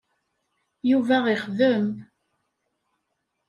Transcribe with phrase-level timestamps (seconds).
[0.91, 1.85] Yuba ixdem.